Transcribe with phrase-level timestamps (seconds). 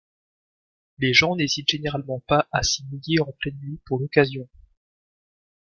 [0.97, 4.49] Les gens n'hésitent généralement pas à s'y mouiller en pleine nuit pour l'occasion.